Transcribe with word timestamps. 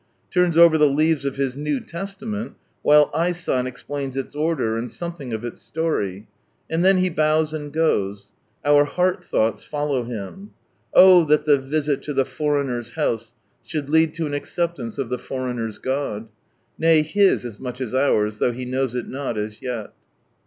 Turns 0.31 0.57
over 0.57 0.79
the 0.79 0.87
leaves 0.89 1.25
of 1.25 1.35
his 1.35 1.55
New 1.55 1.79
Testament, 1.79 2.55
while 2.81 3.11
I. 3.13 3.33
San 3.33 3.67
explains 3.67 4.17
its 4.17 4.33
order, 4.33 4.75
and 4.75 4.91
something 4.91 5.31
of 5.31 5.45
its 5.45 5.61
story. 5.61 6.27
And 6.71 6.83
then 6.83 6.97
he 6.97 7.07
bows 7.11 7.53
and 7.53 7.71
goes. 7.71 8.31
Cuf 8.65 8.87
heart 8.93 9.27
though 9.31 9.49
is 9.53 9.63
follow 9.63 10.01
him. 10.01 10.55
Oh 10.91 11.27
chat 11.27 11.45
the 11.45 11.59
visit 11.59 12.01
to 12.01 12.13
the 12.15 12.25
foreigner's 12.25 12.93
house 12.93 13.33
should 13.61 13.89
lead 13.91 14.15
to 14.15 14.25
an 14.25 14.33
acceptance 14.33 14.97
of 14.97 15.09
the 15.09 15.19
foreigner's 15.19 15.77
God. 15.77 16.29
Nay 16.79 17.03
his 17.03 17.45
as 17.45 17.59
much 17.59 17.79
as 17.79 17.93
ours, 17.93 18.39
though 18.39 18.53
he 18.53 18.65
knows 18.65 18.95
it 18.95 19.07
not 19.07 19.37
as 19.37 19.61
yet. 19.61 19.93